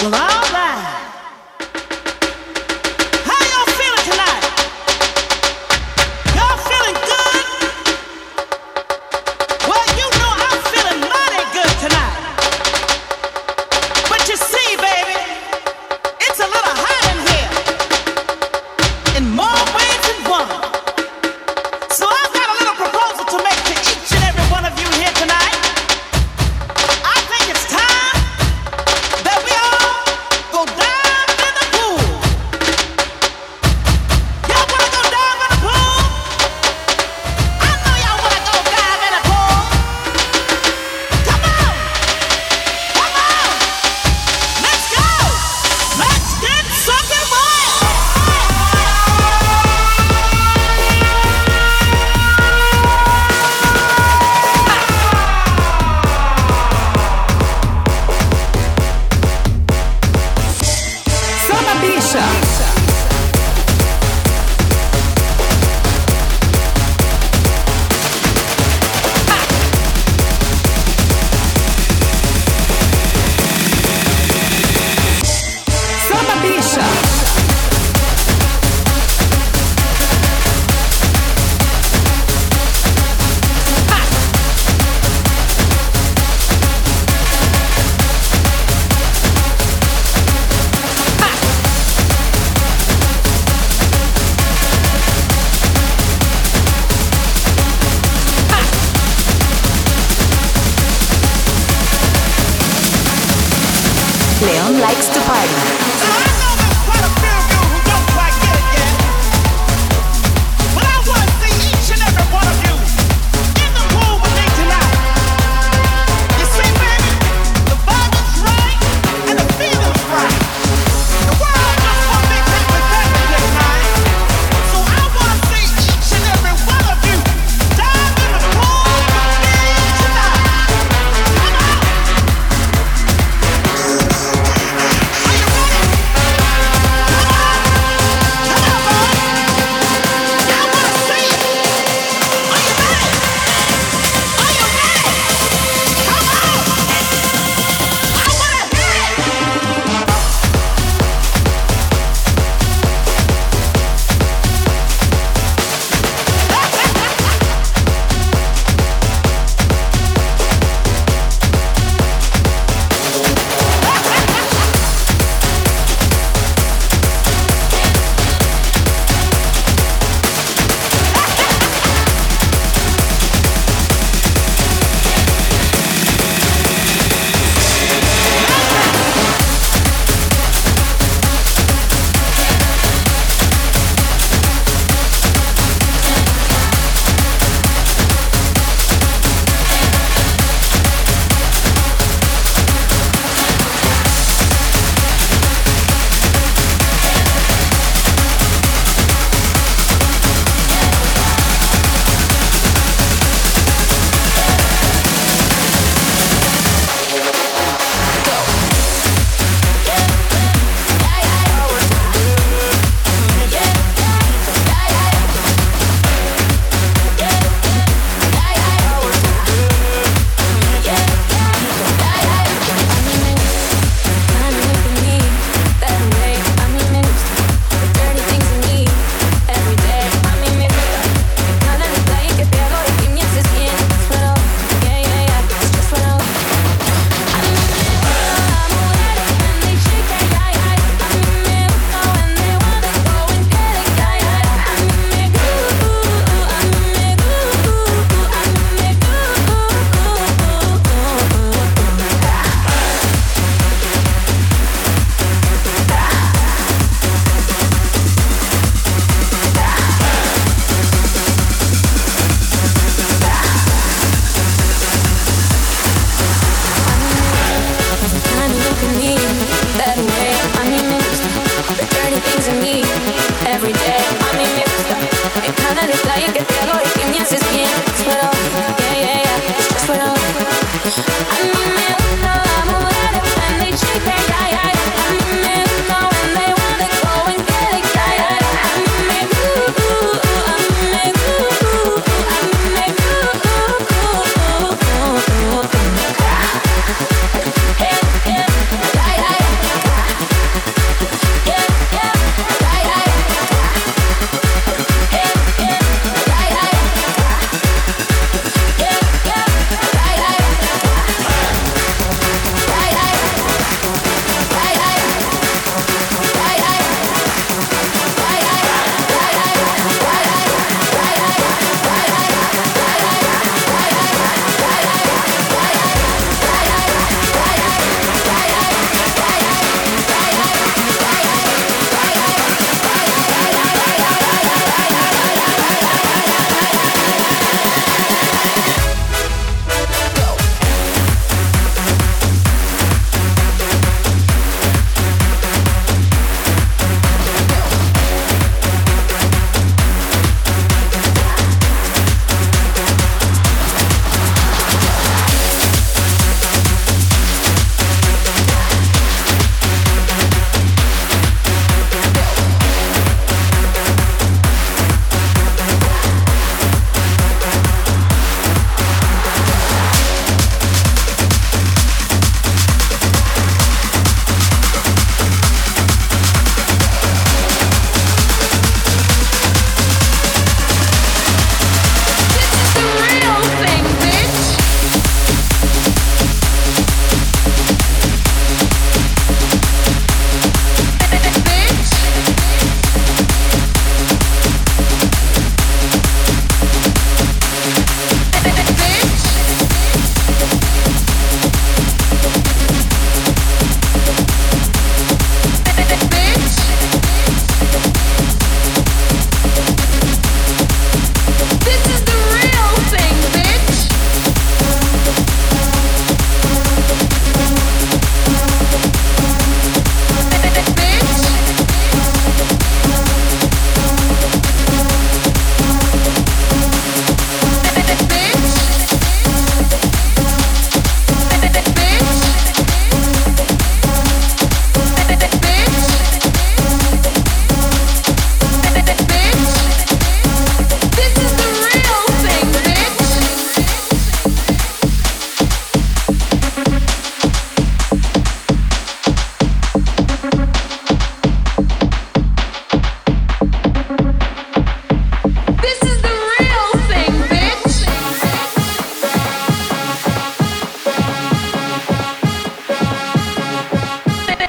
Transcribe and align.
Well, 0.00 0.14
I 0.14 0.37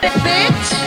it, 0.03 0.11
bitch. 0.11 0.78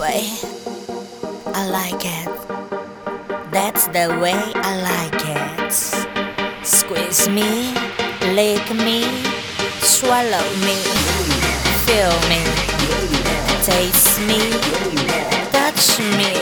Way 0.00 0.24
I 1.52 1.68
like 1.68 2.02
it. 2.18 2.28
That's 3.52 3.86
the 3.88 4.08
way 4.22 4.40
I 4.68 4.72
like 4.90 5.22
it. 5.36 5.72
Squeeze 6.64 7.28
me, 7.28 7.74
lick 8.34 8.66
me, 8.86 9.04
swallow 9.82 10.46
me, 10.66 10.76
feel 11.84 12.16
me, 12.32 12.40
taste 13.68 14.16
me, 14.28 14.40
touch 15.52 15.84
me, 16.16 16.32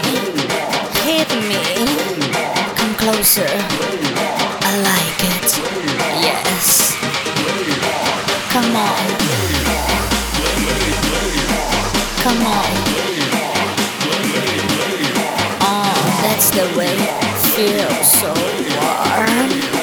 hit 1.03 1.31
me. 1.51 1.63
Come 2.79 2.95
closer. 3.03 3.51
I 4.69 4.73
like 4.91 5.21
it. 5.35 5.49
Yes. 6.27 6.95
Come 8.53 8.77
on. 8.77 9.07
Come 12.23 12.47
on. 12.47 13.08
That's 16.39 16.51
the 16.51 16.78
way 16.78 16.95
it 16.95 17.39
feels 17.57 18.12
so 18.12 18.32
warm. 18.76 19.78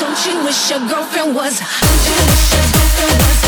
Don't 0.00 0.26
you 0.26 0.44
wish 0.44 0.70
your 0.70 0.80
girlfriend 0.80 1.34
was 1.36 1.60
hot? 1.60 1.82
Don't 1.86 2.06
you 2.08 2.16
wish 2.26 2.50
your 2.50 2.66
girlfriend 2.72 3.14
was 3.22 3.45